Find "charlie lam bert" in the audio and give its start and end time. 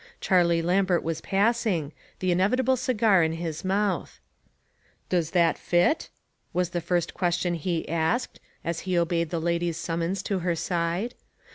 0.19-1.03